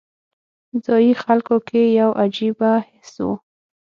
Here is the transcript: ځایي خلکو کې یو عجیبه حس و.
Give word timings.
ځایي 0.85 1.13
خلکو 1.23 1.55
کې 1.67 1.81
یو 1.99 2.09
عجیبه 2.23 2.71
حس 2.89 3.13
و. 3.25 3.27